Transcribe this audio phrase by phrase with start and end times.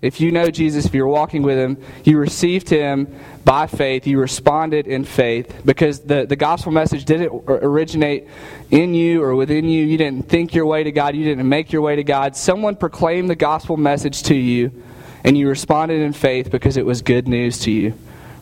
[0.00, 3.12] If you know Jesus, if you're walking with him, you received him
[3.44, 8.28] by faith, you responded in faith because the, the gospel message didn't originate
[8.70, 9.84] in you or within you.
[9.84, 12.36] You didn't think your way to God, you didn't make your way to God.
[12.36, 14.84] Someone proclaimed the gospel message to you,
[15.24, 17.94] and you responded in faith because it was good news to you,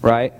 [0.02, 0.34] right?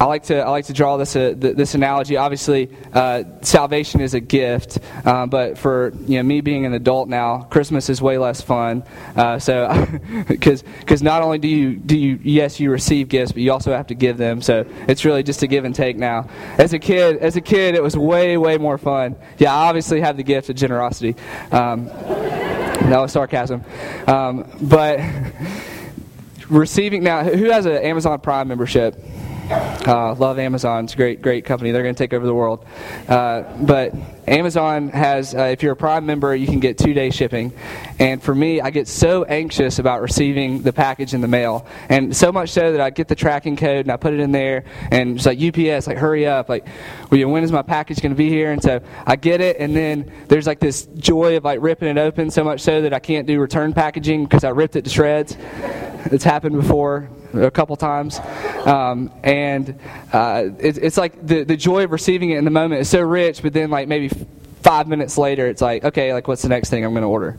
[0.00, 2.16] I like to I like to draw this uh, this analogy.
[2.16, 7.08] Obviously, uh, salvation is a gift, uh, but for you know me being an adult
[7.08, 8.82] now, Christmas is way less fun.
[9.14, 9.86] Uh, so,
[10.28, 13.72] because because not only do you do you yes you receive gifts, but you also
[13.72, 14.42] have to give them.
[14.42, 16.28] So it's really just a give and take now.
[16.58, 19.14] As a kid, as a kid, it was way way more fun.
[19.38, 21.14] Yeah, I obviously have the gift of generosity.
[21.52, 21.88] Um,
[23.08, 23.64] sarcasm,
[24.08, 24.98] um, but
[26.50, 27.22] receiving now.
[27.22, 29.00] Who has an Amazon Prime membership?
[29.86, 30.84] Uh, love Amazon.
[30.84, 31.70] It's a great, great company.
[31.70, 32.64] They're going to take over the world.
[33.06, 33.92] Uh, but
[34.26, 37.52] Amazon has, uh, if you're a Prime member, you can get two day shipping.
[37.98, 41.66] And for me, I get so anxious about receiving the package in the mail.
[41.90, 44.32] And so much so that I get the tracking code and I put it in
[44.32, 44.64] there.
[44.90, 46.48] And it's like UPS, like, hurry up.
[46.48, 46.66] Like,
[47.10, 48.52] when is my package going to be here?
[48.52, 49.58] And so I get it.
[49.58, 52.94] And then there's like this joy of like ripping it open so much so that
[52.94, 55.36] I can't do return packaging because I ripped it to shreds.
[56.06, 58.18] It's happened before a couple times.
[58.64, 59.78] Um, and
[60.12, 63.00] uh, it, it's like the, the joy of receiving it in the moment is so
[63.00, 64.10] rich, but then, like, maybe
[64.62, 67.38] five minutes later, it's like, okay, like, what's the next thing I'm going to order?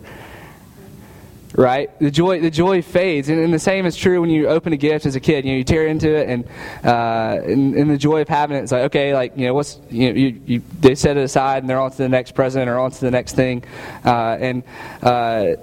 [1.58, 1.98] right?
[2.00, 4.78] The joy, the joy fades, and, and, the same is true when you open a
[4.78, 5.46] gift as a kid.
[5.46, 6.46] You know, you tear into it, and
[6.84, 9.80] uh, and, and, the joy of having it, it's like, okay, like you know, what's
[9.90, 12.70] you know, you, you they set it aside, and they're on to the next present
[12.70, 13.64] or on to the next thing,
[14.04, 14.64] uh, and.
[15.02, 15.56] Uh,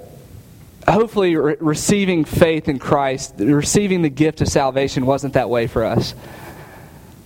[0.89, 5.85] hopefully re- receiving faith in Christ, receiving the gift of salvation wasn't that way for
[5.85, 6.15] us.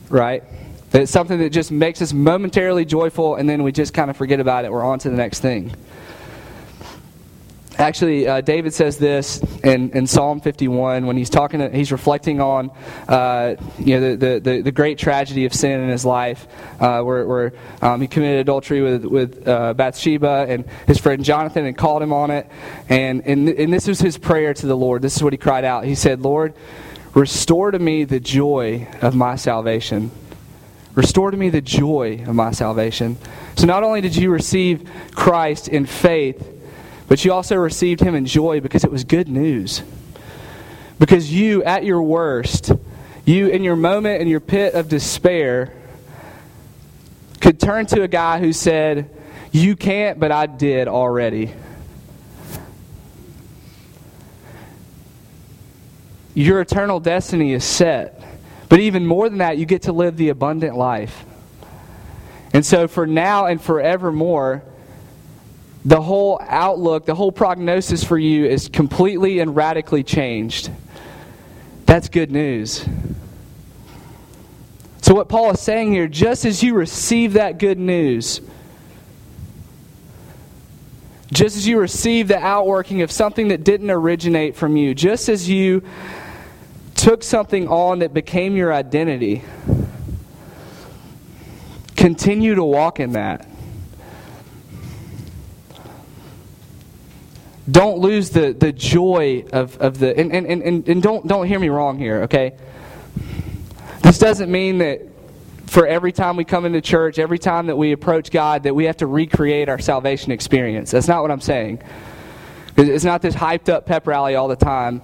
[0.08, 0.42] Right?
[0.92, 4.40] It's something that just makes us momentarily joyful and then we just kind of forget
[4.40, 4.72] about it.
[4.72, 5.72] We're on to the next thing.
[7.78, 12.70] Actually, uh, David says this in, in Psalm 51 when he's talking, he's reflecting on
[13.06, 16.46] uh, you know the, the, the, great tragedy of sin in his life,
[16.80, 21.66] uh, where, where um, he committed adultery with with uh, Bathsheba, and his friend Jonathan
[21.66, 22.50] and called him on it,
[22.88, 25.02] and, and and this was his prayer to the Lord.
[25.02, 25.84] This is what he cried out.
[25.84, 26.54] He said, "Lord,
[27.12, 30.10] restore to me the joy of my salvation."
[30.94, 33.18] Restore to me the joy of my salvation.
[33.54, 36.55] So, not only did you receive Christ in faith,
[37.08, 39.82] but you also received him in joy because it was good news.
[40.98, 42.72] Because you, at your worst,
[43.24, 45.72] you, in your moment, in your pit of despair,
[47.40, 49.10] could turn to a guy who said,
[49.52, 51.52] You can't, but I did already.
[56.34, 58.22] Your eternal destiny is set.
[58.68, 61.24] But even more than that, you get to live the abundant life.
[62.52, 64.62] And so, for now and forevermore,
[65.86, 70.68] the whole outlook, the whole prognosis for you is completely and radically changed.
[71.86, 72.84] That's good news.
[75.00, 78.40] So, what Paul is saying here, just as you receive that good news,
[81.32, 85.48] just as you receive the outworking of something that didn't originate from you, just as
[85.48, 85.84] you
[86.96, 89.44] took something on that became your identity,
[91.94, 93.46] continue to walk in that.
[97.70, 100.16] Don't lose the, the joy of, of the.
[100.16, 102.56] And, and, and, and don't, don't hear me wrong here, okay?
[104.02, 105.00] This doesn't mean that
[105.66, 108.84] for every time we come into church, every time that we approach God, that we
[108.84, 110.92] have to recreate our salvation experience.
[110.92, 111.82] That's not what I'm saying.
[112.76, 115.02] It's not this hyped up pep rally all the time.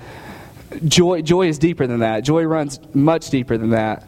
[0.84, 2.20] Joy, joy is deeper than that.
[2.20, 4.06] Joy runs much deeper than that.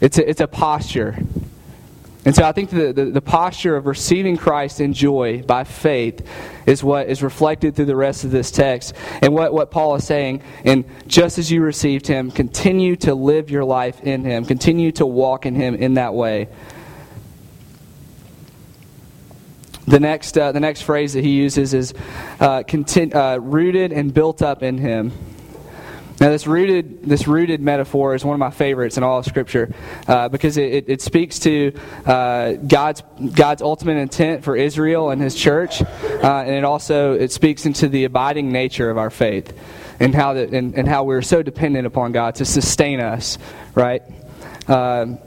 [0.00, 1.18] It's a, it's a posture.
[2.24, 6.26] And so I think the, the, the, posture of receiving Christ in joy by faith
[6.66, 8.94] is what is reflected through the rest of this text.
[9.22, 13.50] And what, what Paul is saying, and just as you received him, continue to live
[13.50, 16.48] your life in him, continue to walk in him in that way.
[19.86, 21.94] The next, uh, the next phrase that he uses is
[22.40, 25.12] uh, content, uh, rooted and built up in him.
[26.20, 29.72] Now, this rooted, this rooted metaphor is one of my favorites in all of Scripture
[30.08, 31.72] uh, because it, it, it, speaks to
[32.06, 33.04] uh, God's,
[33.34, 35.86] God's ultimate intent for Israel and His church, uh,
[36.44, 39.56] and it also it speaks into the abiding nature of our faith
[40.00, 43.38] and how, that, and, and how we're so dependent upon God to sustain us,
[43.76, 44.02] right?
[44.66, 45.18] Um,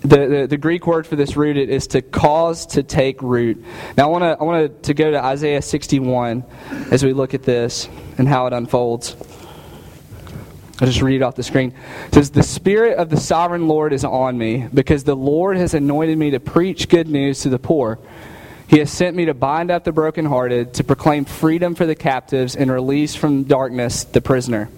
[0.00, 3.62] the, the, the, Greek word for this rooted is to cause to take root.
[3.98, 6.42] Now, I want to I want to go to Isaiah 61
[6.90, 7.86] as we look at this
[8.16, 9.14] and how it unfolds.
[10.80, 11.74] I'll just read it off the screen.
[12.06, 15.74] It says, The Spirit of the sovereign Lord is on me, because the Lord has
[15.74, 17.98] anointed me to preach good news to the poor.
[18.66, 22.56] He has sent me to bind up the brokenhearted, to proclaim freedom for the captives,
[22.56, 24.70] and release from darkness the prisoner.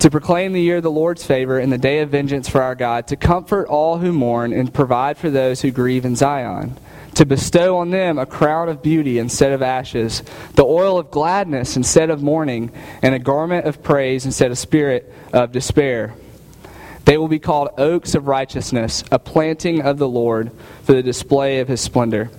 [0.00, 2.74] To proclaim the year of the Lord's favor and the day of vengeance for our
[2.74, 6.76] God, to comfort all who mourn and provide for those who grieve in Zion
[7.14, 10.22] to bestow on them a crown of beauty instead of ashes,
[10.54, 12.70] the oil of gladness instead of mourning,
[13.02, 16.14] and a garment of praise instead of spirit of despair.
[17.04, 20.50] They will be called oaks of righteousness, a planting of the Lord
[20.82, 22.30] for the display of his splendor.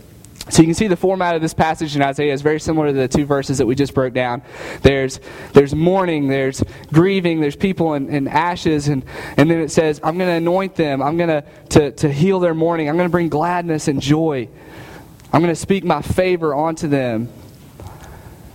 [0.50, 2.94] So you can see the format of this passage in Isaiah is very similar to
[2.94, 4.44] the two verses that we just broke down.
[4.84, 5.20] There's
[5.54, 6.64] there's mourning, there's
[6.94, 9.04] grieving, there's people in, in ashes, and,
[9.38, 12.54] and then it says, I'm going to anoint them, I'm going to to heal their
[12.54, 14.48] mourning, I'm going to bring gladness and joy.
[15.34, 17.28] I'm going to speak my favor onto them.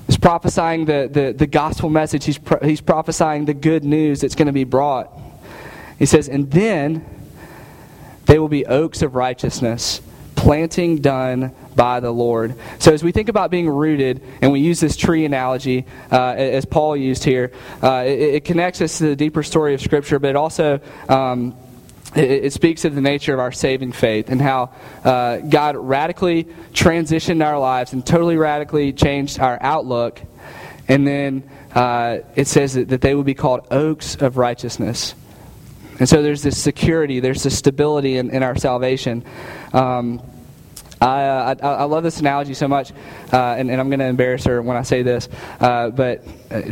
[0.06, 2.24] He's prophesying the, the, the gospel message.
[2.24, 5.12] He's, pro- he's prophesying the good news that's going to be brought.
[5.98, 7.04] He says, and then
[8.24, 10.00] they will be oaks of righteousness,
[10.36, 12.56] planting done by the Lord.
[12.78, 16.66] So as we think about being rooted, and we use this tree analogy uh, as
[16.66, 20.28] Paul used here, uh, it, it, connects us to the deeper story of Scripture, but
[20.28, 20.78] it also
[21.08, 21.56] um,
[22.14, 24.74] it, speaks of the nature of our saving faith and how
[25.04, 26.44] uh, God radically
[26.74, 30.20] transitioned our lives and totally radically changed our outlook.
[30.86, 35.14] And then uh, it says that, that they will be called oaks of righteousness.
[35.98, 39.24] And so there's this security, there's this stability in, in our salvation.
[39.72, 40.20] Um,
[41.00, 42.92] I, uh, I, I, love this analogy so much,
[43.32, 45.30] uh, and, and, I'm going to embarrass her when I say this.
[45.58, 46.22] Uh, but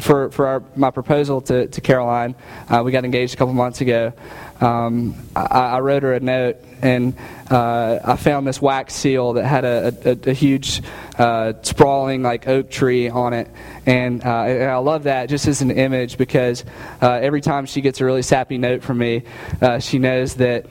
[0.00, 2.34] for, for our, my proposal to, to Caroline,
[2.68, 4.12] uh, we got engaged a couple months ago.
[4.60, 7.14] Um, I, I, wrote her a note, and
[7.48, 10.82] uh, I found this wax seal that had a, a, a huge,
[11.62, 13.48] sprawling like oak tree on it,
[13.86, 16.64] and, and, I love that just as an image because
[17.00, 19.22] every time she gets a really sappy note from me,
[19.78, 20.66] she knows that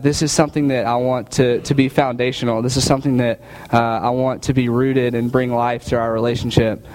[0.00, 2.62] this is something that I want to, to be foundational.
[2.62, 3.40] This is something that
[3.72, 6.86] uh, I want to be rooted and bring life to our relationship.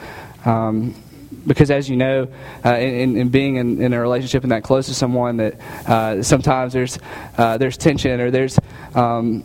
[0.46, 0.96] Um,
[1.46, 2.28] because as you know,
[2.66, 6.24] uh, in, in, being in, in, a relationship and that close to someone, that uh,
[6.24, 7.00] sometimes there's
[7.38, 8.60] uh, there's tension or there's
[8.96, 9.44] um,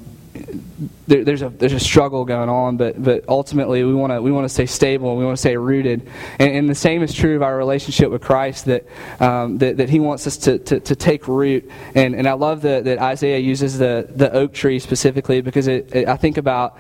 [1.07, 4.33] there, there's a there's a struggle going on, but but ultimately we want to we
[4.33, 6.09] want to stay stable and we want to stay rooted.
[6.39, 8.87] And, and, the same is true of our relationship with Christ that
[9.21, 11.71] um, that, that He wants us to, to, to, take root.
[11.95, 15.95] And and I love that that Isaiah uses the the oak tree specifically because it,
[15.95, 16.79] it I think about.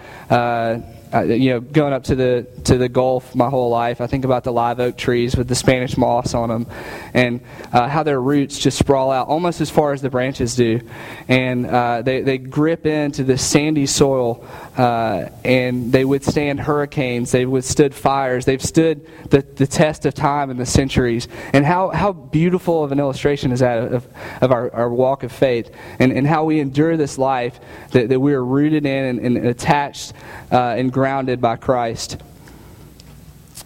[1.13, 4.25] Uh, you know, going up to the to the Gulf my whole life, I think
[4.25, 6.67] about the live oak trees with the Spanish moss on them,
[7.13, 10.81] and uh, how their roots just sprawl out almost as far as the branches do,
[11.29, 14.47] and uh, they they grip into the sandy soil,
[14.77, 17.31] uh, and they withstand hurricanes.
[17.31, 18.47] They've withstood fires.
[18.47, 21.29] They've stood the, the test of time and the centuries.
[21.53, 24.09] And how how beautiful of an illustration is that of,
[24.41, 27.61] of our, our walk of faith, and and how we endure this life
[27.91, 30.15] that, that we are rooted in and, and attached
[30.51, 32.17] uh, and grounded by Christ.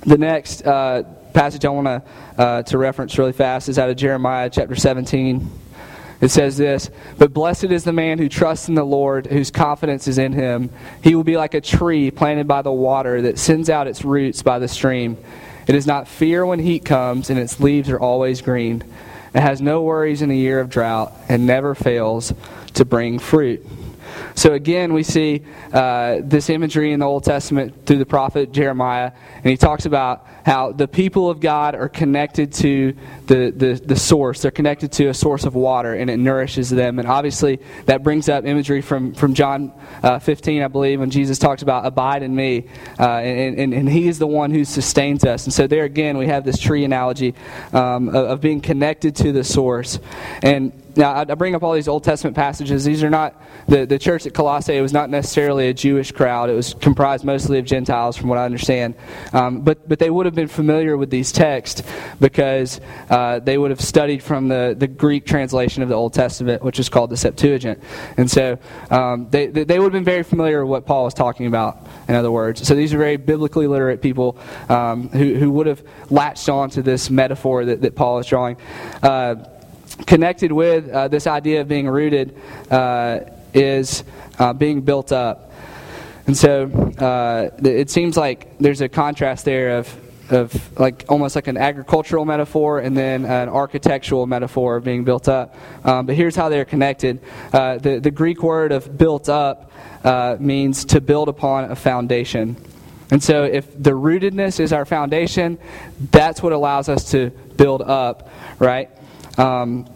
[0.00, 2.02] The next uh, passage I want to
[2.42, 5.65] uh, to reference really fast is out of Jeremiah chapter 17.
[6.20, 10.08] It says this But blessed is the man who trusts in the Lord, whose confidence
[10.08, 10.70] is in him.
[11.02, 14.42] He will be like a tree planted by the water that sends out its roots
[14.42, 15.16] by the stream.
[15.66, 18.84] It does not fear when heat comes, and its leaves are always green.
[19.34, 22.32] It has no worries in a year of drought, and never fails
[22.74, 23.66] to bring fruit.
[24.34, 25.42] So again, we see
[25.72, 30.26] uh, this imagery in the Old Testament through the prophet Jeremiah, and he talks about
[30.46, 32.94] how the people of God are connected to
[33.26, 34.42] the, the, the source.
[34.42, 37.00] They're connected to a source of water, and it nourishes them.
[37.00, 39.72] And obviously, that brings up imagery from, from John
[40.04, 42.68] uh, 15, I believe, when Jesus talks about abide in me,
[43.00, 45.46] uh, and, and, and, he is the one who sustains us.
[45.46, 47.34] And so there again, we have this tree analogy
[47.72, 49.98] um, of, of being connected to the source.
[50.42, 52.84] And now, I bring up all these Old Testament passages.
[52.84, 56.48] These are not, the, the church at Colossae was not necessarily a Jewish crowd.
[56.48, 58.94] It was comprised mostly of Gentiles, from what I understand.
[59.32, 61.82] Um, but, but they would have been familiar with these texts
[62.20, 66.62] because uh, they would have studied from the, the Greek translation of the Old Testament,
[66.62, 67.82] which is called the Septuagint.
[68.16, 68.58] And so
[68.90, 72.14] um, they, they would have been very familiar with what Paul was talking about, in
[72.14, 72.66] other words.
[72.66, 74.38] So these are very biblically literate people
[74.68, 78.56] um, who, who would have latched on to this metaphor that, that Paul is drawing.
[79.02, 79.36] Uh,
[80.06, 82.36] connected with uh, this idea of being rooted
[82.70, 83.20] uh,
[83.54, 84.04] is
[84.38, 85.52] uh, being built up.
[86.26, 86.64] And so
[86.98, 89.96] uh, it seems like there's a contrast there of,
[90.30, 95.54] of like almost like an agricultural metaphor and then an architectural metaphor being built up.
[95.84, 97.20] Um, but here's how they're connected.
[97.52, 99.70] Uh, the, the Greek word of built up
[100.04, 102.56] uh, means to build upon a foundation.
[103.10, 105.58] And so, if the rootedness is our foundation,
[106.10, 108.28] that's what allows us to build up,
[108.58, 108.90] right?
[109.38, 109.88] Um,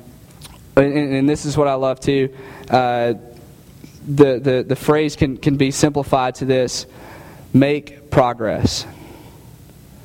[0.76, 2.32] and, and, this is what I love too.
[2.68, 3.14] Uh,
[4.06, 6.86] the, the, the phrase can, can be simplified to this
[7.52, 8.86] make progress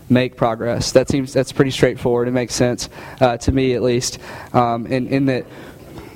[0.10, 0.92] make progress.
[0.92, 2.28] That seems that's pretty straightforward.
[2.28, 4.20] It makes sense uh, to me, at least,
[4.54, 5.46] um, in, in that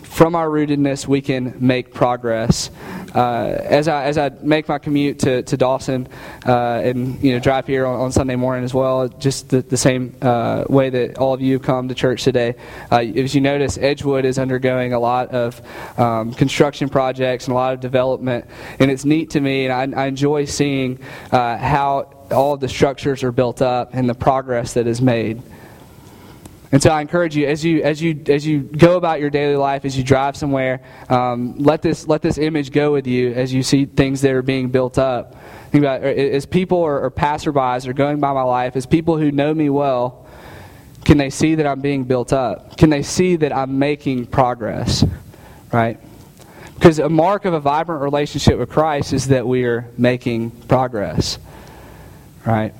[0.09, 2.71] from our rootedness we can make progress.
[3.13, 6.07] Uh, as I as I make my commute to, to Dawson
[6.45, 9.77] uh, and you know drive here on, on, Sunday morning as well, just the, the
[9.77, 12.55] same uh, way that all of you come to church today.
[12.91, 15.61] Uh, as you notice, Edgewood is undergoing a lot of
[15.97, 18.45] um, construction projects and a lot of development,
[18.79, 20.99] and it's neat to me, and I, I enjoy seeing
[21.31, 25.41] uh, how all of the structures are built up and the progress that is made.
[26.71, 29.55] And so I encourage you as you as you as you go about your daily
[29.55, 33.51] life, as you drive somewhere, um, let this let this image go with you as
[33.51, 35.35] you see things that are being built up.
[35.71, 39.31] Think about as people or, or passerbys are going by my life, as people who
[39.31, 40.27] know me well,
[41.05, 42.77] can they see that I'm being built up?
[42.77, 45.03] Can they see that I'm making progress?
[45.71, 45.99] Right?
[46.75, 51.39] Because a mark of a vibrant relationship with Christ is that we are making progress
[52.45, 52.73] right?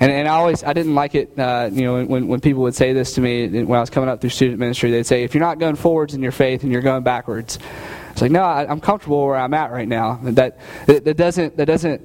[0.00, 2.74] And, and I always, I didn't like it, uh, you know, when, when people would
[2.74, 5.34] say this to me when I was coming up through student ministry, they'd say, if
[5.34, 7.58] you're not going forwards in your faith and you're going backwards,
[8.14, 10.20] it's like, no, I, am comfortable where I'm at right now.
[10.22, 12.00] That, that, that doesn't, that doesn't,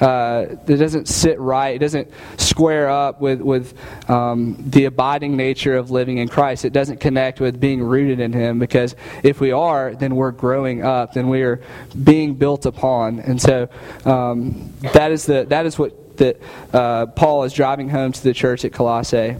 [0.00, 1.74] uh, that doesn't sit right.
[1.74, 3.74] It doesn't square up with, with
[4.08, 6.64] um, the abiding nature of living in Christ.
[6.64, 10.84] It doesn't connect with being rooted in Him because if we are, then we're growing
[10.84, 11.60] up, then we are
[12.04, 13.18] being built upon.
[13.18, 13.68] And so
[14.04, 16.40] um, that, is the, that is what that
[16.72, 19.36] uh, Paul is driving home to the church at Colossae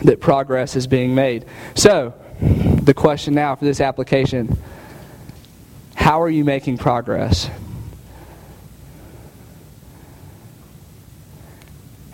[0.00, 1.44] that progress is being made.
[1.74, 4.58] So, the question now for this application
[5.94, 7.50] how are you making progress?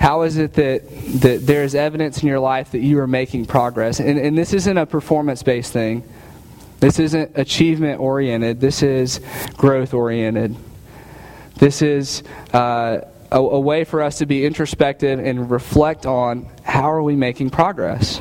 [0.01, 0.83] How is it that,
[1.21, 4.01] that there is evidence in your life that you are making progress?
[4.01, 6.03] And, and this isn't a performance based thing.
[6.81, 8.61] This isn't achievement oriented.
[8.61, 9.21] This is
[9.57, 10.57] growth oriented.
[11.57, 12.23] This is
[12.53, 17.17] uh, a, a way for us to be introspective and reflect on how are we
[17.17, 18.21] making progress.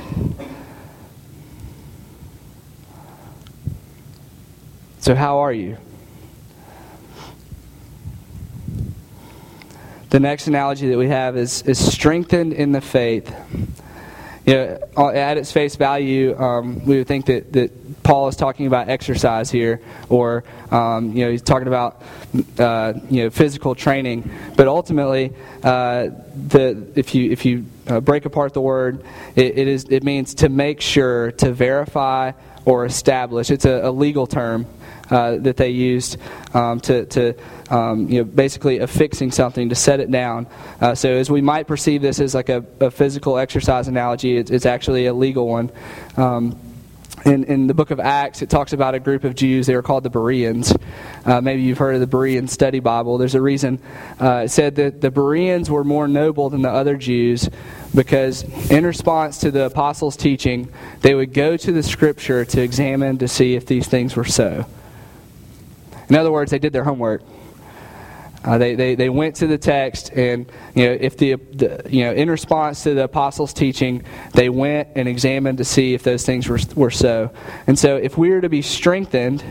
[4.99, 5.77] So, how are you?
[10.11, 13.33] The next analogy that we have is, is strengthened in the faith.
[14.45, 17.71] You know, at its face value, um, we would think that, that
[18.03, 22.01] Paul is talking about exercise here, or um, you know, he's talking about
[22.59, 24.29] uh, you know physical training.
[24.55, 25.33] But ultimately,
[25.63, 26.09] uh,
[26.47, 29.03] the if you if you uh, break apart the word,
[29.35, 32.33] it, it is it means to make sure, to verify,
[32.65, 33.49] or establish.
[33.49, 34.67] It's a, a legal term.
[35.09, 36.17] Uh, that they used
[36.55, 37.35] um, to, to
[37.69, 40.47] um, you know, basically affixing something to set it down.
[40.79, 44.49] Uh, so, as we might perceive this as like a, a physical exercise analogy, it's,
[44.49, 45.69] it's, actually a legal one.
[47.25, 49.65] In, in the book of Acts, it talks about a group of Jews.
[49.65, 50.75] They were called the Bereans.
[51.25, 53.17] Uh, maybe you've heard of the Berean Study Bible.
[53.17, 53.79] There's a reason.
[54.19, 57.49] Uh, it said that the Bereans were more noble than the other Jews
[57.95, 63.17] because, in response to the apostles' teaching, they would go to the Scripture to examine
[63.19, 64.65] to see if these things were so.
[66.09, 67.21] In other words, they did their homework.
[68.43, 72.03] Uh, they, they, they went to the text, and you know, if the, the, you
[72.03, 76.25] know, in response to the apostles' teaching, they went and examined to see if those
[76.25, 77.31] things were, were so.
[77.67, 79.43] And so, if we are to be strengthened,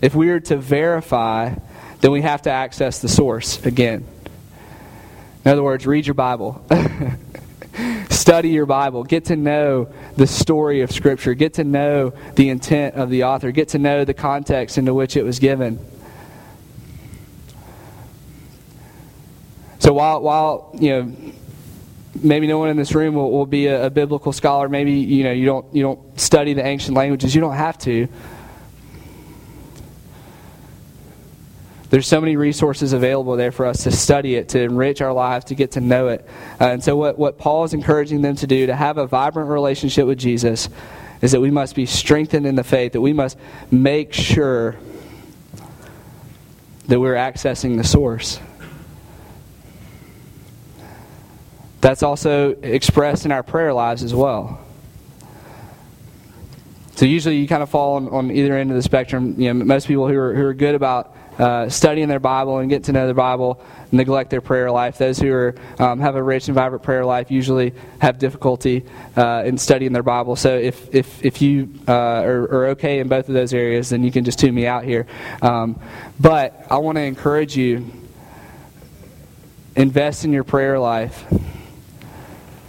[0.00, 1.54] if we are to verify,
[2.00, 4.06] then we have to access the source again.
[5.44, 6.64] In other words, read your Bible.
[8.10, 9.04] Study your Bible.
[9.04, 11.34] Get to know the story of Scripture.
[11.34, 13.50] Get to know the intent of the author.
[13.50, 15.78] Get to know the context into which it was given.
[19.86, 21.16] So while, while you know,
[22.20, 24.68] maybe no one in this room will, will be a, a, biblical scholar.
[24.68, 27.36] Maybe you know you don't you don't study the ancient languages.
[27.36, 28.08] You don't have to.
[31.88, 35.44] There's so many resources available there for us to study it, to enrich our lives,
[35.44, 36.26] to get to know it.
[36.60, 39.50] Uh, and so, what, what Paul is encouraging them to do, to have a vibrant
[39.50, 40.68] relationship with Jesus,
[41.22, 43.38] is that we must be strengthened in the faith, that we must
[43.70, 44.74] make sure
[46.88, 48.40] that we're accessing the source.
[51.80, 54.60] That's also expressed in our prayer lives as well.
[56.96, 59.38] So usually you kind of fall on, on either end of the spectrum.
[59.38, 62.70] You know, most people who are, who are good about uh, studying their Bible and
[62.70, 64.96] getting to know their Bible neglect their prayer life.
[64.96, 69.42] Those who are, um, have a rich and vibrant prayer life usually have difficulty uh,
[69.44, 70.36] in studying their Bible.
[70.36, 74.02] So if, if, if you uh, are, are, okay in both of those areas, then
[74.02, 75.06] you can just tune me out here.
[75.42, 75.78] Um,
[76.18, 77.84] but I want to encourage you
[79.76, 81.24] invest in your prayer life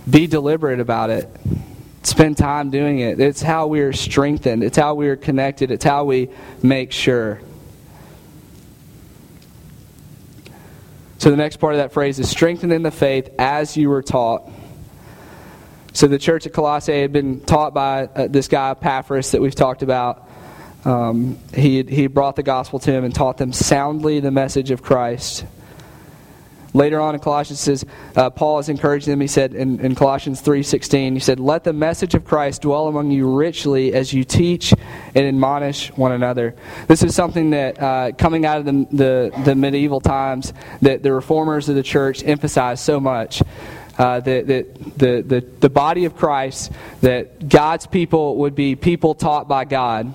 [0.09, 1.29] be deliberate about it.
[2.03, 3.19] Spend time doing it.
[3.19, 6.29] It's how we are strengthened, it's how we are connected, it's how we
[6.63, 7.41] make sure.
[11.17, 14.03] So the next part of that phrase is strengthened in the faith as you were
[14.03, 14.49] taught.
[15.91, 19.55] So the church at Colossae had been taught by uh, this guy Epaphras that we've
[19.55, 20.29] talked about.
[20.85, 24.83] Um, he he brought the gospel to him and taught them soundly the message of
[24.83, 25.43] Christ.
[26.77, 27.83] Later on in Colossians, says
[28.15, 29.19] uh, Paul is encouraging them.
[29.19, 32.87] He said in, in Colossians three sixteen, he said, "Let the message of Christ dwell
[32.87, 34.75] among you richly as you teach
[35.15, 36.53] and admonish one another."
[36.87, 40.53] This is something that uh, coming out of the, the, the medieval times
[40.83, 43.41] that the reformers of the church emphasized so much.
[43.97, 44.65] Uh, that, that
[44.99, 50.13] the, the, the body of Christ, that God's people would be people taught by God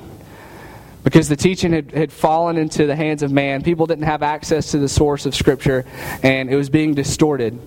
[1.04, 3.62] because the teaching had, had fallen into the hands of man.
[3.62, 5.84] People didn't have access to the source of Scripture,
[6.22, 7.58] and it was being distorted.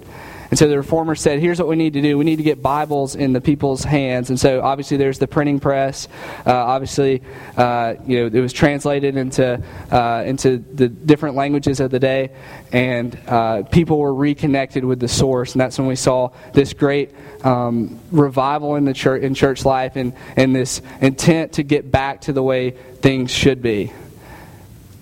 [0.55, 2.17] And so the reformers said, here's what we need to do.
[2.17, 4.29] We need to get Bibles in the people's hands.
[4.29, 6.07] And so obviously there's the printing press.
[6.47, 7.21] Uh, obviously,
[7.57, 12.31] uh, you know, it was translated into, uh, into the different languages of the day.
[12.71, 15.51] And uh, people were reconnected with the source.
[15.51, 19.97] And that's when we saw this great um, revival in the church, in church life
[19.97, 22.71] and, and this intent to get back to the way
[23.01, 23.91] things should be.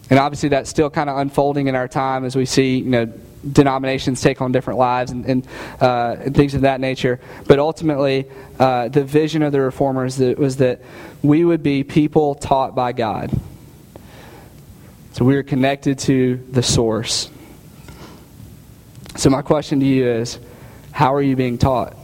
[0.10, 3.14] And obviously that's still kind of unfolding in our time as we see, you know,
[3.52, 5.48] denominations take on different lives and, and,
[5.82, 7.20] uh, and things of that nature.
[7.48, 8.28] But ultimately,
[8.60, 10.82] uh, the vision of the reformers was that
[11.22, 13.32] we would be people taught by God.
[15.14, 17.30] So we are connected to the source.
[19.16, 20.40] So my question to you is,
[20.92, 21.96] how are you being taught?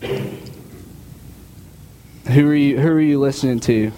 [0.00, 0.10] Who
[2.50, 3.92] are you, who are you listening to?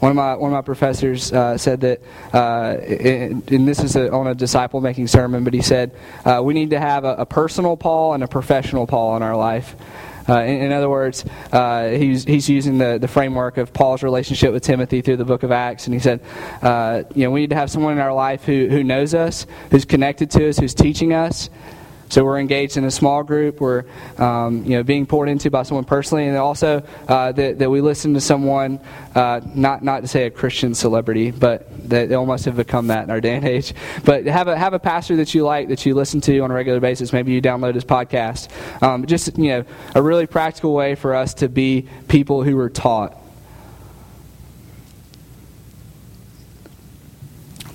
[0.00, 2.00] One of my one of my professors uh, said that,
[2.34, 5.92] uh, and, this is a, on a disciple making sermon, but he said
[6.24, 9.36] uh, we need to have a, a, personal Paul and a professional Paul in our
[9.36, 9.74] life.
[10.28, 14.52] Uh, in, in, other words, uh, he's, he's using the, the framework of Paul's relationship
[14.52, 16.20] with Timothy through the book of Acts, and he said,
[17.14, 19.84] you know, we need to have someone in our life who, who knows us, who's
[19.84, 21.48] connected to us, who's teaching us,
[22.08, 23.60] so we're engaged in a small group.
[23.60, 23.84] We're
[24.18, 27.80] um, you know being poured into by someone personally, and also uh, that, that we
[27.80, 28.80] listen to someone
[29.14, 33.10] uh, not not to say a Christian celebrity, but they almost have become that in
[33.10, 33.74] our day and age.
[34.04, 36.54] But have a have a pastor that you like that you listen to on a
[36.54, 37.12] regular basis.
[37.12, 38.50] Maybe you download his podcast.
[38.82, 39.64] Um, just you know
[39.94, 43.16] a really practical way for us to be people who are taught.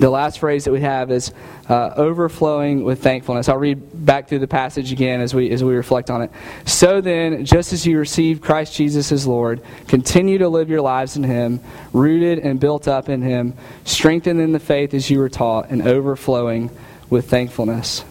[0.02, 1.32] The last phrase that we have is
[1.72, 3.48] uh, overflowing with thankfulness.
[3.48, 6.32] I'll read back through the passage again as we as we reflect on it.
[6.66, 11.16] So then, just as you received Christ Jesus as Lord, continue to live your lives
[11.16, 11.62] in Him,
[11.94, 13.54] rooted and built up in Him,
[13.86, 16.70] strengthened in the faith as you were taught, and overflowing
[17.10, 18.04] with thankfulness.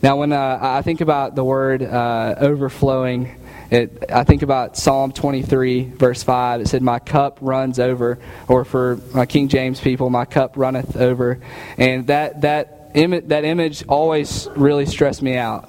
[0.00, 3.36] Now, when uh, I think about the word uh, overflowing
[3.70, 6.60] it, I think about Psalm 23, verse 5.
[6.60, 8.18] It said, My cup runs over.
[8.48, 11.40] Or for my King James people, my cup runneth over.
[11.76, 15.68] And that, that, Im- that image always really stressed me out.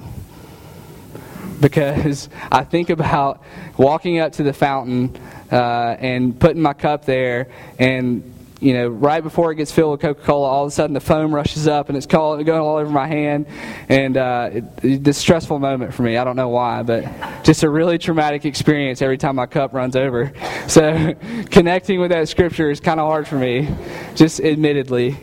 [1.60, 3.44] Because I think about
[3.78, 5.18] walking up to the fountain
[5.52, 10.02] uh, and putting my cup there and you know, right before it gets filled with
[10.02, 12.90] Coca Cola, all of a sudden the foam rushes up and it's going all over
[12.90, 13.46] my hand.
[13.88, 16.18] And uh, it, it's a stressful moment for me.
[16.18, 17.06] I don't know why, but
[17.44, 20.34] just a really traumatic experience every time my cup runs over.
[20.68, 21.16] So
[21.50, 23.70] connecting with that scripture is kind of hard for me,
[24.16, 25.18] just admittedly.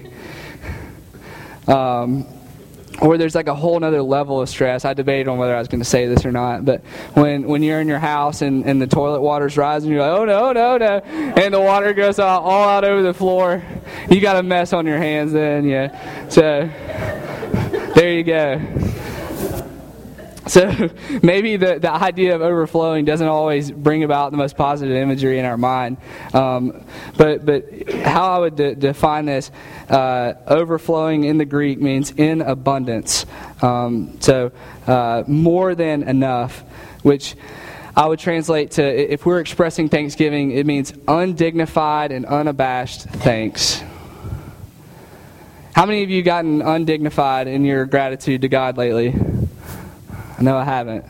[1.68, 2.26] Um,
[3.00, 4.84] or there's like a whole other level of stress.
[4.84, 6.82] I debated on whether I was going to say this or not, but
[7.14, 10.24] when when you're in your house and, and the toilet water's rising, you're like, oh
[10.24, 10.98] no, no, no,
[11.36, 13.62] and the water goes all, all out over the floor.
[14.10, 16.28] You got a mess on your hands then, yeah.
[16.28, 16.70] So
[17.94, 18.93] there you go.
[20.46, 20.90] So
[21.22, 25.44] maybe the, the idea of overflowing doesn't always bring about the most positive imagery in
[25.44, 25.96] our mind.
[26.32, 26.84] Um,
[27.16, 29.50] but, but how I would de- define this
[29.88, 33.26] uh, overflowing in the Greek means in abundance.
[33.62, 34.52] Um, so
[34.86, 36.60] uh, more than enough,
[37.02, 37.36] which
[37.96, 43.82] I would translate to if we're expressing thanksgiving, it means undignified and unabashed thanks.
[45.74, 49.12] How many of you gotten undignified in your gratitude to God lately?
[50.40, 51.04] No, I haven't.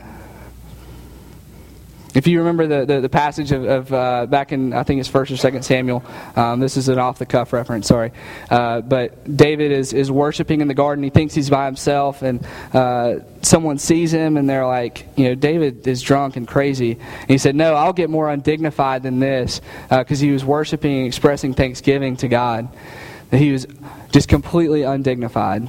[2.15, 5.09] If you remember the, the, the passage of, of uh, back in, I think it's
[5.09, 6.01] 1st or 2nd Samuel,
[6.37, 8.13] um, this is an off the cuff reference, sorry.
[8.49, 11.03] Uh, but David is, is worshiping in the garden.
[11.03, 15.35] He thinks he's by himself, and uh, someone sees him, and they're like, you know,
[15.35, 16.93] David is drunk and crazy.
[16.93, 19.59] And he said, No, I'll get more undignified than this,
[19.89, 22.69] because uh, he was worshiping and expressing thanksgiving to God.
[23.31, 23.67] That he was
[24.11, 25.67] just completely undignified.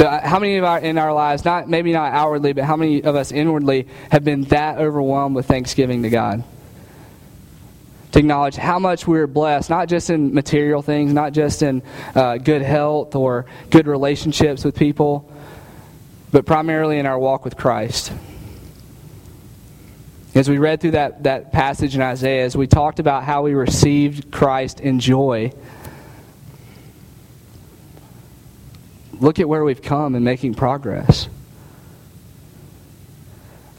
[0.00, 2.74] So, uh, how many of our in our lives, not maybe not outwardly, but how
[2.74, 6.42] many of us inwardly have been that overwhelmed with thanksgiving to God?
[8.12, 11.82] To acknowledge how much we're blessed, not just in material things, not just in
[12.14, 15.30] uh, good health or good relationships with people,
[16.32, 18.10] but primarily in our walk with Christ.
[20.34, 23.52] As we read through that, that passage in Isaiah, as we talked about how we
[23.52, 25.52] received Christ in joy,
[29.20, 31.28] look at where we've come in making progress.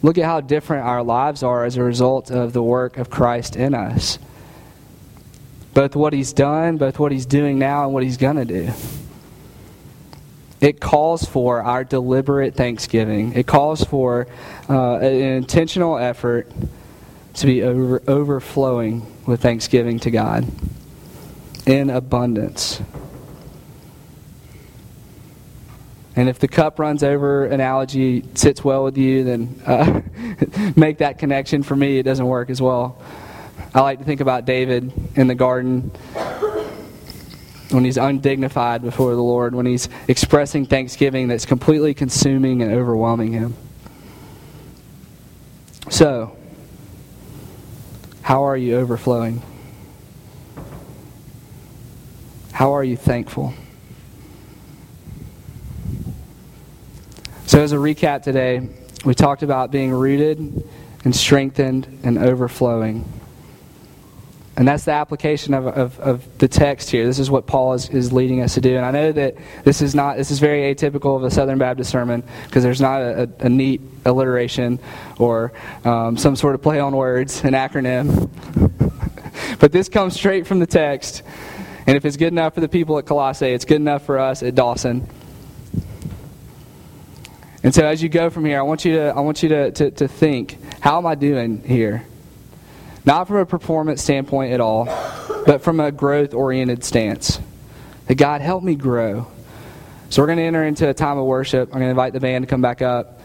[0.03, 3.55] Look at how different our lives are as a result of the work of Christ
[3.55, 4.17] in us.
[5.73, 8.71] Both what he's done, both what he's doing now, and what he's going to do.
[10.59, 13.33] It calls for our deliberate thanksgiving.
[13.33, 14.27] It calls for
[14.69, 16.51] uh, an intentional effort
[17.35, 20.45] to be over, overflowing with thanksgiving to God
[21.65, 22.81] in abundance.
[26.15, 30.01] And if the cup runs over analogy sits well with you, then uh,
[30.75, 31.63] make that connection.
[31.63, 33.01] For me, it doesn't work as well.
[33.73, 35.91] I like to think about David in the garden
[37.69, 43.31] when he's undignified before the Lord, when he's expressing thanksgiving that's completely consuming and overwhelming
[43.31, 43.55] him.
[45.89, 46.35] So,
[48.21, 49.41] how are you overflowing?
[52.51, 53.53] How are you thankful?
[57.51, 58.65] So, as a recap today,
[59.03, 60.39] we talked about being rooted
[61.03, 63.03] and strengthened and overflowing.
[64.55, 67.05] And that's the application of, of, of, the text here.
[67.05, 68.77] This is what Paul is, is leading us to do.
[68.77, 69.35] And I know that
[69.65, 73.01] this is not this is very atypical of a Southern Baptist sermon because there's not
[73.01, 74.79] a, a, a, neat alliteration
[75.19, 75.51] or
[75.83, 78.29] um, some sort of play on words, an acronym.
[79.59, 81.21] but this comes straight from the text.
[81.85, 84.41] And if it's good enough for the people at Colossae, it's good enough for us
[84.41, 85.05] at Dawson.
[87.63, 89.71] And so as you go from here, I want you to, I want you to,
[89.71, 92.05] to, to think, how am I doing here?
[93.05, 94.85] Not from a performance standpoint at all,
[95.45, 97.39] but from a growth oriented stance.
[98.07, 99.27] That God, help me grow.
[100.09, 101.69] So we're going to enter into a time of worship.
[101.69, 103.21] I'm going to invite the band to come back up.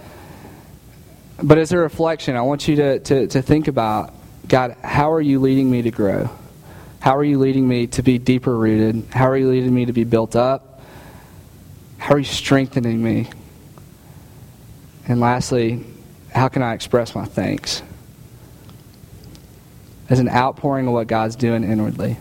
[1.43, 4.15] But as a reflection, I want you to, to, to think about
[4.47, 6.31] God, how are you leading me to grow?
[7.01, 9.09] How are you leading me to be deeper rooted?
[9.11, 10.81] How are you leading me to be built up?
[11.99, 13.29] How are you strengthening me?
[15.09, 15.85] And lastly,
[16.33, 17.83] how can I express my thanks?
[20.09, 22.17] As an outpouring of what God's doing inwardly.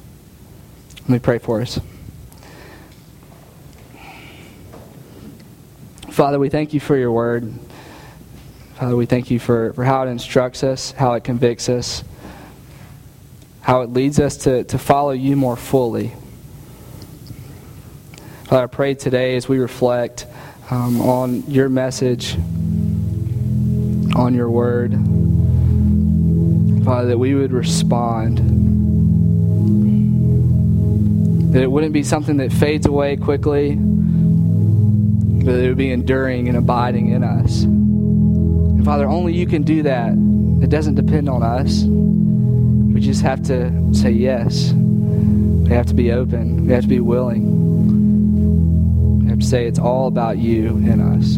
[1.02, 1.80] Let me pray for us.
[6.10, 7.52] Father, we thank you for your word.
[8.76, 12.04] Father, we thank you for, for how it instructs us, how it convicts us,
[13.62, 16.14] how it leads us to, to follow you more fully.
[18.46, 20.28] Father, I pray today as we reflect
[20.70, 22.38] um, on your message
[24.16, 24.94] on your word.
[26.86, 28.38] Father, that we would respond.
[31.54, 36.58] That it wouldn't be something that fades away quickly, but it would be enduring and
[36.58, 37.64] abiding in us.
[37.64, 40.12] And Father, only you can do that.
[40.64, 41.84] It doesn't depend on us.
[41.84, 44.72] We just have to say yes.
[44.74, 46.68] We have to be open.
[46.68, 47.64] We have to be willing.
[49.24, 51.38] We have to say it's all about you in us.